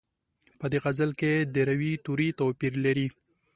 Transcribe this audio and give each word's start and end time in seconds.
په 0.59 0.65
دې 0.71 0.77
غزل 0.83 1.11
کې 1.19 1.33
د 1.53 1.55
روي 1.69 1.93
توري 2.05 2.29
توپیر 2.39 2.73
لري. 2.85 3.07